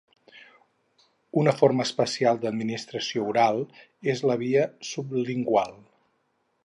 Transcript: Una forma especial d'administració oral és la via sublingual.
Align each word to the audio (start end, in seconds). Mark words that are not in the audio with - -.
Una 1.41 1.51
forma 1.59 1.85
especial 1.89 2.41
d'administració 2.45 3.27
oral 3.35 3.61
és 4.15 4.25
la 4.31 4.39
via 4.45 4.65
sublingual. 4.93 5.79